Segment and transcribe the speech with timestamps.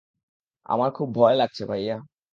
[0.65, 1.97] আমার খুব ভয় লাগছে ভাইয়া।